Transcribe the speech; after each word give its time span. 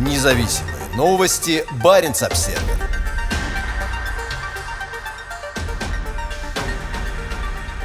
Независимые 0.00 0.76
новости. 0.96 1.62
Барин 1.84 2.12
обсерва 2.12 2.58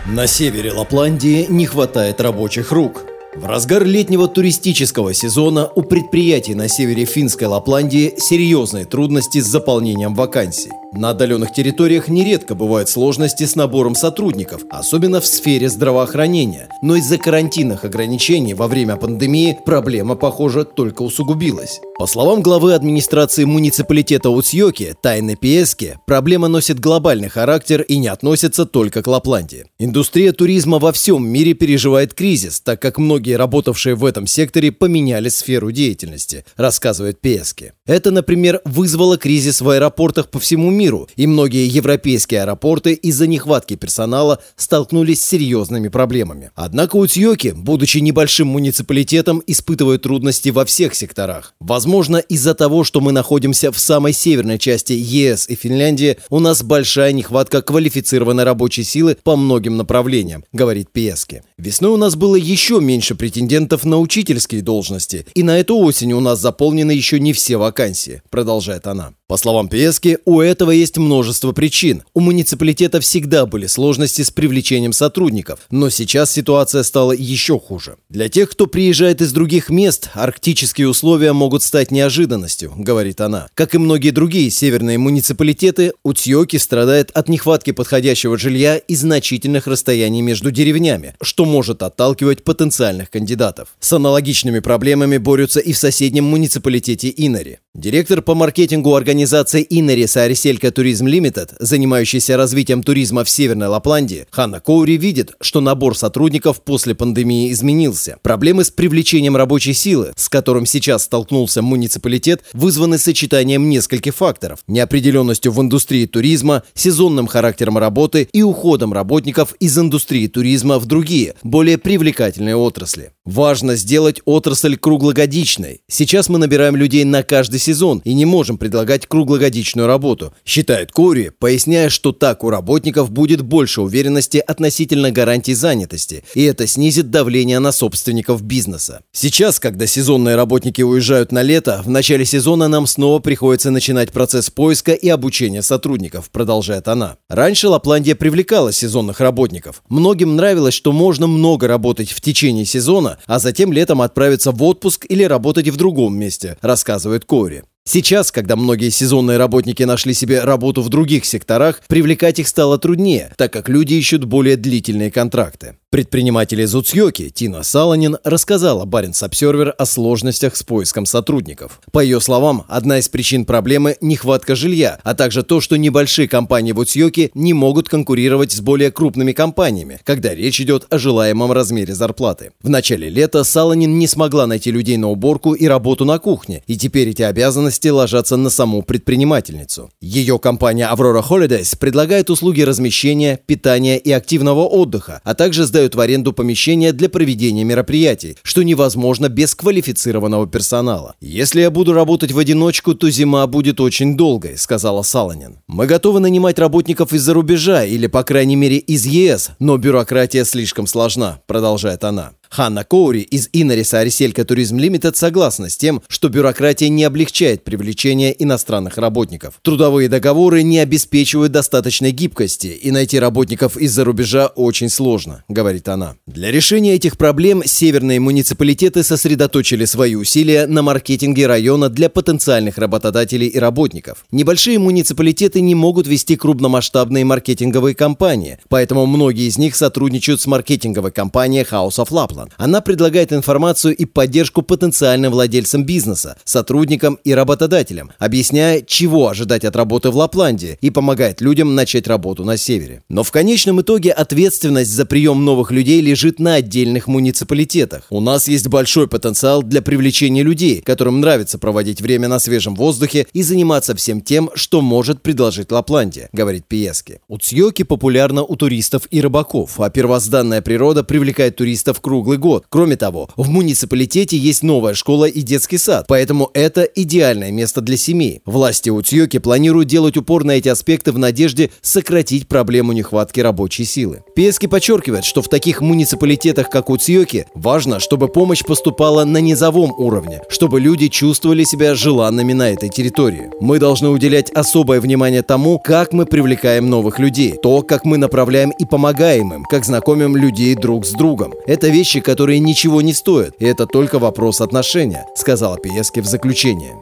На 0.06 0.26
севере 0.26 0.72
Лапландии 0.72 1.46
не 1.50 1.66
хватает 1.66 2.22
рабочих 2.22 2.72
рук. 2.72 3.04
В 3.36 3.46
разгар 3.46 3.84
летнего 3.84 4.30
туристического 4.30 5.14
сезона 5.14 5.70
у 5.76 5.82
предприятий 5.82 6.56
на 6.56 6.70
севере 6.70 7.04
финской 7.04 7.48
Лапландии 7.48 8.14
серьезные 8.18 8.86
трудности 8.86 9.42
с 9.42 9.48
заполнением 9.48 10.16
вакансий. 10.16 10.72
На 10.98 11.10
отдаленных 11.10 11.52
территориях 11.52 12.08
нередко 12.08 12.56
бывают 12.56 12.88
сложности 12.88 13.44
с 13.44 13.58
набором 13.58 13.96
сотрудников, 13.96 14.62
особенно 14.70 15.20
в 15.20 15.26
сфере 15.26 15.68
здравоохранения. 15.68 16.70
Но 16.82 16.96
из-за 16.96 17.18
карантинных 17.18 17.84
ограничений 17.84 18.54
во 18.54 18.70
время 18.70 18.96
пандемии 18.96 19.58
проблема, 19.66 20.16
похоже, 20.16 20.64
только 20.64 21.02
усугубилась. 21.02 21.82
По 21.98 22.08
словам 22.08 22.42
главы 22.42 22.74
администрации 22.74 23.44
муниципалитета 23.44 24.30
Уцьёки 24.30 24.96
Тайны 25.02 25.36
Пиески, 25.36 25.98
проблема 26.06 26.48
носит 26.48 26.80
глобальный 26.80 27.30
характер 27.30 27.82
и 27.82 27.98
не 27.98 28.08
относится 28.08 28.66
только 28.66 29.02
к 29.02 29.08
Лапландии. 29.08 29.66
Индустрия 29.80 30.32
туризма 30.32 30.80
во 30.80 30.94
всем 30.94 31.28
мире 31.28 31.54
переживает 31.54 32.14
кризис, 32.14 32.62
так 32.62 32.82
как 32.82 32.98
многие 32.98 33.36
работавшие 33.38 33.96
в 33.96 34.06
этом 34.06 34.28
секторе 34.28 34.72
поменяли 34.72 35.28
сферу 35.28 35.72
деятельности, 35.72 36.46
рассказывает 36.56 37.20
Пиески. 37.20 37.74
Это, 37.86 38.12
например, 38.12 38.62
вызвало 38.66 39.18
кризис 39.18 39.60
в 39.60 39.70
аэропортах 39.70 40.30
по 40.30 40.40
всему 40.40 40.72
миру, 40.72 40.85
миру, 40.86 41.08
и 41.16 41.26
многие 41.26 41.68
европейские 41.68 42.44
аэропорты 42.44 42.94
из-за 42.94 43.26
нехватки 43.26 43.76
персонала 43.76 44.40
столкнулись 44.56 45.22
с 45.22 45.26
серьезными 45.26 45.88
проблемами. 45.88 46.52
Однако 46.54 46.98
Утьёки, 46.98 47.54
будучи 47.56 47.98
небольшим 47.98 48.48
муниципалитетом, 48.48 49.42
испытывает 49.48 50.04
трудности 50.04 50.50
во 50.50 50.64
всех 50.66 50.94
секторах. 50.94 51.56
Возможно, 51.60 52.18
из-за 52.18 52.54
того, 52.54 52.84
что 52.84 53.02
мы 53.02 53.12
находимся 53.12 53.72
в 53.72 53.80
самой 53.80 54.14
северной 54.14 54.60
части 54.60 54.94
ЕС 54.94 55.50
и 55.50 55.56
Финляндии, 55.56 56.18
у 56.30 56.40
нас 56.40 56.62
большая 56.62 57.14
нехватка 57.14 57.64
квалифицированной 57.64 58.44
рабочей 58.44 58.84
силы 58.84 59.18
по 59.24 59.36
многим 59.36 59.78
направлениям, 59.78 60.44
говорит 60.54 60.92
Пиески. 60.92 61.42
Весной 61.58 61.92
у 61.92 61.98
нас 61.98 62.16
было 62.16 62.36
еще 62.36 62.80
меньше 62.80 63.16
претендентов 63.16 63.86
на 63.86 64.00
учительские 64.00 64.62
должности, 64.62 65.26
и 65.34 65.42
на 65.42 65.60
эту 65.60 65.78
осень 65.78 66.14
у 66.14 66.20
нас 66.20 66.40
заполнены 66.40 66.92
еще 66.92 67.20
не 67.20 67.34
все 67.34 67.58
вакансии, 67.58 68.22
продолжает 68.30 68.86
она. 68.86 69.14
По 69.28 69.38
словам 69.38 69.70
Пиески, 69.70 70.20
у 70.26 70.40
этого 70.40 70.70
есть 70.70 70.98
множество 70.98 71.52
причин. 71.52 72.04
У 72.14 72.20
муниципалитета 72.20 73.00
всегда 73.00 73.48
были 73.48 73.66
сложности 73.66 74.22
с 74.22 74.30
привлечением 74.30 74.94
сотрудников, 74.94 75.62
но 75.72 75.90
сейчас 75.90 76.32
ситуация 76.32 76.84
стала 76.84 77.12
еще 77.12 77.60
хуже. 77.60 77.98
Для 78.08 78.30
тех, 78.30 78.52
кто 78.52 78.68
приезжает 78.68 79.22
из 79.22 79.34
других 79.34 79.72
мест, 79.72 80.12
арктические 80.14 80.88
условия 80.88 81.34
могут 81.34 81.64
стать 81.64 81.90
неожиданностью, 81.90 82.72
говорит 82.78 83.20
она. 83.20 83.48
Как 83.56 83.74
и 83.74 83.80
многие 83.80 84.12
другие 84.12 84.52
северные 84.52 85.00
муниципалитеты, 85.00 85.94
Утьёки 86.04 86.58
страдает 86.58 87.10
от 87.10 87.28
нехватки 87.28 87.72
подходящего 87.72 88.38
жилья 88.38 88.78
и 88.78 88.96
значительных 88.96 89.66
расстояний 89.66 90.22
между 90.22 90.52
деревнями, 90.52 91.16
что 91.20 91.46
может 91.46 91.82
отталкивать 91.82 92.44
потенциальных 92.44 93.10
кандидатов. 93.10 93.70
С 93.80 93.92
аналогичными 93.92 94.60
проблемами 94.60 95.18
борются 95.18 95.62
и 95.62 95.74
в 95.74 95.80
соседнем 95.80 96.26
муниципалитете 96.26 97.12
Инари. 97.18 97.58
Директор 97.76 98.22
по 98.22 98.36
маркетингу 98.36 98.96
организации 98.96 99.68
Инерис 99.70 100.16
Ариселька 100.16 100.72
Туризм 100.72 101.08
Лимитед, 101.08 101.56
занимающийся 101.60 102.38
развитием 102.38 102.82
туризма 102.82 103.26
в 103.26 103.30
Северной 103.30 103.68
Лапландии, 103.68 104.28
Ханна 104.32 104.62
Коури 104.62 104.96
видит, 104.96 105.34
что 105.42 105.60
набор 105.60 105.98
сотрудников 105.98 106.64
после 106.64 106.96
пандемии 106.96 107.52
изменился. 107.52 108.16
Проблемы 108.22 108.64
с 108.64 108.72
привлечением 108.72 109.36
рабочей 109.36 109.74
силы, 109.74 110.14
с 110.16 110.30
которым 110.30 110.66
сейчас 110.66 111.04
столкнулся 111.04 111.62
муниципалитет, 111.62 112.46
вызваны 112.54 112.98
сочетанием 112.98 113.68
нескольких 113.68 114.16
факторов– 114.16 114.60
неопределенностью 114.68 115.52
в 115.52 115.62
индустрии 115.62 116.06
туризма, 116.06 116.64
сезонным 116.76 117.28
характером 117.28 117.78
работы 117.78 118.30
и 118.32 118.42
уходом 118.42 118.94
работников 118.94 119.54
из 119.60 119.78
индустрии 119.78 120.28
туризма 120.28 120.80
в 120.80 120.86
другие, 120.86 121.36
более 121.44 121.78
привлекательные 121.78 122.56
отрасли. 122.56 123.12
Важно 123.26 123.76
сделать 123.76 124.22
отрасль 124.24 124.78
круглогодичной. 124.78 125.82
Сейчас 125.90 126.30
мы 126.30 126.38
набираем 126.38 126.78
людей 126.78 127.04
на 127.04 127.22
каждый 127.22 127.65
сезон 127.66 128.02
и 128.06 128.14
не 128.14 128.26
можем 128.26 128.58
предлагать 128.58 129.08
круглогодичную 129.08 129.88
работу, 129.88 130.34
считает 130.46 130.92
Кори, 130.92 131.32
поясняя, 131.38 131.90
что 131.90 132.12
так 132.12 132.44
у 132.44 132.50
работников 132.50 133.12
будет 133.12 133.42
больше 133.42 133.82
уверенности 133.82 134.38
относительно 134.38 135.12
гарантий 135.12 135.56
занятости, 135.56 136.24
и 136.36 136.44
это 136.44 136.68
снизит 136.68 137.10
давление 137.10 137.60
на 137.60 137.72
собственников 137.72 138.44
бизнеса. 138.44 139.02
Сейчас, 139.12 139.60
когда 139.60 139.88
сезонные 139.88 140.36
работники 140.36 140.82
уезжают 140.82 141.32
на 141.32 141.42
лето, 141.42 141.82
в 141.84 141.90
начале 141.90 142.26
сезона 142.26 142.68
нам 142.68 142.86
снова 142.88 143.20
приходится 143.20 143.72
начинать 143.72 144.12
процесс 144.12 144.50
поиска 144.50 144.94
и 144.94 145.10
обучения 145.10 145.62
сотрудников, 145.62 146.30
продолжает 146.30 146.88
она. 146.88 147.18
Раньше 147.30 147.68
Лапландия 147.68 148.16
привлекала 148.16 148.72
сезонных 148.72 149.20
работников. 149.20 149.82
Многим 149.90 150.36
нравилось, 150.36 150.74
что 150.76 150.92
можно 150.92 151.28
много 151.28 151.68
работать 151.68 152.12
в 152.12 152.22
течение 152.22 152.66
сезона, 152.66 153.18
а 153.26 153.40
затем 153.40 153.74
летом 153.74 154.02
отправиться 154.02 154.52
в 154.52 154.62
отпуск 154.64 155.06
или 155.10 155.24
работать 155.24 155.70
в 155.70 155.78
другом 155.78 156.18
месте, 156.18 156.58
рассказывает 156.62 157.26
Кори. 157.26 157.55
Сейчас, 157.88 158.32
когда 158.32 158.56
многие 158.56 158.90
сезонные 158.90 159.38
работники 159.38 159.84
нашли 159.84 160.16
себе 160.16 160.42
работу 160.42 160.82
в 160.82 160.90
других 160.90 161.24
секторах, 161.24 161.82
привлекать 161.88 162.40
их 162.40 162.48
стало 162.48 162.80
труднее, 162.80 163.32
так 163.38 163.54
как 163.54 163.70
люди 163.70 163.94
ищут 163.94 164.26
более 164.26 164.58
длительные 164.58 165.12
контракты. 165.12 165.78
Предприниматель 165.92 166.60
из 166.60 166.76
Уцьёки 166.76 167.30
Тина 167.30 167.64
Саланин 167.64 168.18
рассказала 168.24 168.86
Баренц 168.86 169.22
Обсервер 169.22 169.74
о 169.78 169.86
сложностях 169.86 170.58
с 170.58 170.64
поиском 170.64 171.06
сотрудников. 171.06 171.80
По 171.92 172.04
ее 172.04 172.20
словам, 172.20 172.66
одна 172.68 172.98
из 172.98 173.08
причин 173.08 173.46
проблемы– 173.46 173.96
нехватка 174.02 174.56
жилья, 174.56 175.00
а 175.04 175.14
также 175.14 175.44
то, 175.44 175.62
что 175.62 175.78
небольшие 175.78 176.28
компании 176.28 176.74
в 176.74 176.80
Уцьёке 176.80 177.30
не 177.36 177.54
могут 177.54 177.88
конкурировать 177.88 178.52
с 178.52 178.60
более 178.60 178.92
крупными 178.92 179.32
компаниями, 179.32 180.02
когда 180.04 180.34
речь 180.34 180.60
идет 180.60 180.88
о 180.90 180.98
желаемом 180.98 181.52
размере 181.52 181.94
зарплаты. 181.94 182.52
В 182.62 182.68
начале 182.68 183.08
лета 183.10 183.44
Саланин 183.44 183.98
не 183.98 184.08
смогла 184.08 184.48
найти 184.48 184.72
людей 184.72 184.98
на 184.98 185.10
уборку 185.10 185.54
и 185.54 185.66
работу 185.68 186.04
на 186.04 186.18
кухне, 186.20 186.64
и 186.68 186.78
теперь 186.78 187.10
эти 187.10 187.22
обязанности 187.22 187.75
ложатся 187.92 188.38
на 188.38 188.50
саму 188.50 188.82
предпринимательницу. 188.82 189.92
Ее 190.02 190.40
компания 190.40 190.90
Aurora 190.92 191.24
Holidays 191.28 191.78
предлагает 191.78 192.30
услуги 192.30 192.62
размещения, 192.62 193.40
питания 193.46 193.98
и 193.98 194.12
активного 194.12 194.62
отдыха, 194.62 195.22
а 195.24 195.36
также 195.36 195.66
сдают 195.66 195.96
в 195.96 196.00
аренду 196.00 196.34
помещения 196.34 196.92
для 196.92 197.10
проведения 197.10 197.64
мероприятий, 197.64 198.38
что 198.44 198.64
невозможно 198.64 199.30
без 199.30 199.56
квалифицированного 199.56 200.48
персонала. 200.48 201.16
«Если 201.20 201.62
я 201.62 201.72
буду 201.72 201.94
работать 201.94 202.32
в 202.32 202.40
одиночку, 202.40 202.96
то 202.96 203.10
зима 203.10 203.46
будет 203.48 203.80
очень 203.80 204.18
долгой»,— 204.18 204.56
сказала 204.58 205.02
Саланин. 205.02 205.58
«Мы 205.68 205.88
готовы 205.88 206.20
нанимать 206.20 206.60
работников 206.60 207.14
из-за 207.14 207.34
рубежа 207.34 207.84
или, 207.84 208.08
по 208.08 208.24
крайней 208.24 208.56
мере, 208.56 208.78
из 208.78 209.06
ЕС, 209.06 209.52
но 209.60 209.78
бюрократия 209.78 210.46
слишком 210.46 210.88
сложна»,— 210.88 211.40
продолжает 211.48 212.04
она. 212.04 212.32
Ханна 212.50 212.84
Коури 212.84 213.22
из 213.22 213.50
Инариса 213.54 214.00
Ариселька 214.00 214.46
Туризм 214.46 214.78
Лимитед 214.78 215.18
согласна 215.18 215.70
с 215.70 215.78
тем, 215.78 216.02
что 216.08 216.30
бюрократия 216.30 216.90
не 216.90 217.04
облегчает 217.04 217.64
привлечение 217.64 218.36
иностранных 218.44 218.98
работников. 218.98 219.60
Трудовые 219.62 220.10
договоры 220.10 220.64
не 220.64 220.80
обеспечивают 220.80 221.52
достаточной 221.52 222.12
гибкости, 222.12 222.68
и 222.68 222.92
найти 222.92 223.20
работников 223.20 223.78
из-за 223.78 224.04
рубежа 224.04 224.48
очень 224.48 224.90
сложно, 224.90 225.44
говорит 225.48 225.88
она. 225.90 226.16
Для 226.28 226.52
решения 226.52 226.94
этих 226.94 227.18
проблем 227.18 227.64
северные 227.66 228.20
муниципалитеты 228.20 229.04
сосредоточили 229.04 229.86
свои 229.86 230.16
усилия 230.16 230.68
на 230.68 230.82
маркетинге 230.82 231.48
района 231.48 231.90
для 231.90 232.10
потенциальных 232.10 232.78
работодателей 232.78 233.48
и 233.48 233.60
работников. 233.60 234.26
Небольшие 234.32 234.80
муниципалитеты 234.80 235.62
не 235.62 235.76
могут 235.76 236.08
вести 236.08 236.36
крупномасштабные 236.36 237.26
маркетинговые 237.26 237.96
кампании, 237.96 238.60
поэтому 238.70 239.06
многие 239.06 239.48
из 239.48 239.58
них 239.58 239.76
сотрудничают 239.76 240.42
с 240.42 240.48
маркетинговой 240.48 241.12
компанией 241.12 241.64
House 241.64 241.98
of 241.98 242.10
Lapland. 242.10 242.35
Kaplan. 242.36 242.50
Она 242.58 242.82
предлагает 242.82 243.34
информацию 243.34 243.96
и 243.96 244.06
поддержку 244.06 244.62
потенциальным 244.62 245.32
владельцам 245.32 245.84
бизнеса, 245.86 246.38
сотрудникам 246.44 247.20
и 247.24 247.34
работодателям, 247.34 248.12
объясняя, 248.20 248.82
чего 248.82 249.30
ожидать 249.30 249.66
от 249.66 249.76
работы 249.76 250.10
в 250.10 250.18
Лапландии 250.18 250.78
и 250.82 250.90
помогает 250.90 251.42
людям 251.42 251.76
начать 251.76 252.08
работу 252.08 252.44
на 252.44 252.58
севере. 252.58 253.04
Но 253.10 253.24
в 253.24 253.32
конечном 253.32 253.82
итоге 253.82 254.12
ответственность 254.12 254.92
за 254.92 255.06
прием 255.06 255.46
новых 255.46 255.72
людей 255.72 256.02
лежит 256.02 256.40
на 256.40 256.56
отдельных 256.56 257.08
муниципалитетах. 257.08 258.08
У 258.10 258.20
нас 258.20 258.48
есть 258.48 258.68
большой 258.68 259.08
потенциал 259.08 259.64
для 259.64 259.82
привлечения 259.82 260.44
людей, 260.44 260.82
которым 260.82 261.22
нравится 261.22 261.58
проводить 261.58 262.02
время 262.02 262.28
на 262.28 262.40
свежем 262.40 262.76
воздухе 262.76 263.28
и 263.34 263.42
заниматься 263.42 263.96
всем 263.96 264.22
тем, 264.22 264.50
что 264.56 264.82
может 264.82 265.22
предложить 265.22 265.72
Лапландия, 265.72 266.30
говорит 266.32 266.66
Пиески. 266.68 267.20
Уцьёки 267.28 267.84
популярна 267.84 268.44
у 268.44 268.56
туристов 268.56 269.04
и 269.12 269.22
рыбаков, 269.22 269.80
а 269.80 269.90
первозданная 269.90 270.62
природа 270.62 271.04
привлекает 271.04 271.56
туристов 271.56 272.02
круг 272.02 272.25
круглый 272.26 272.38
год. 272.40 272.66
Кроме 272.70 272.96
того, 272.96 273.30
в 273.38 273.50
муниципалитете 273.50 274.36
есть 274.36 274.64
новая 274.64 274.96
школа 274.96 275.26
и 275.26 275.42
детский 275.42 275.78
сад, 275.78 276.06
поэтому 276.08 276.50
это 276.56 276.82
идеальное 276.82 277.52
место 277.52 277.82
для 277.82 277.98
семей. 277.98 278.42
Власти 278.46 278.90
Уцьёки 278.90 279.38
планируют 279.38 279.88
делать 279.88 280.18
упор 280.18 280.44
на 280.44 280.54
эти 280.54 280.70
аспекты 280.70 281.12
в 281.12 281.20
надежде 281.20 281.70
сократить 281.82 282.48
проблему 282.48 282.94
нехватки 282.94 283.42
рабочей 283.42 283.86
силы. 283.86 284.24
Пески 284.36 284.66
подчеркивает, 284.66 285.24
что 285.24 285.44
в 285.44 285.50
таких 285.50 285.82
муниципалитетах, 285.82 286.70
как 286.72 286.90
Уцьёки, 286.90 287.46
важно, 287.54 288.00
чтобы 288.00 288.28
помощь 288.28 288.64
поступала 288.64 289.24
на 289.24 289.38
низовом 289.38 289.94
уровне, 289.96 290.42
чтобы 290.50 290.80
люди 290.80 291.10
чувствовали 291.10 291.64
себя 291.64 291.94
желанными 291.94 292.54
на 292.54 292.72
этой 292.72 292.90
территории. 292.90 293.52
Мы 293.62 293.78
должны 293.78 294.10
уделять 294.10 294.50
особое 294.50 295.00
внимание 295.00 295.44
тому, 295.44 295.78
как 295.78 296.12
мы 296.12 296.26
привлекаем 296.26 296.90
новых 296.90 297.20
людей, 297.20 297.54
то, 297.62 297.84
как 297.84 298.04
мы 298.04 298.18
направляем 298.18 298.72
и 298.72 298.86
помогаем 298.86 299.54
им, 299.54 299.64
как 299.66 299.86
знакомим 299.86 300.36
людей 300.36 300.74
друг 300.74 301.06
с 301.06 301.12
другом. 301.12 301.54
Это 301.68 301.90
вещи, 302.16 302.22
которые 302.22 302.60
ничего 302.60 303.02
не 303.02 303.14
стоят, 303.14 303.56
и 303.60 303.66
это 303.66 303.86
только 303.86 304.20
вопрос 304.20 304.62
отношения, 304.62 305.26
сказала 305.36 305.78
Пиески 305.78 306.22
в 306.22 306.26
заключение. 306.26 306.96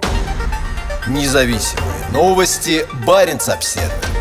Независимые 1.08 1.94
новости. 2.14 2.86
Барин 3.06 3.38
обседный. 3.48 4.13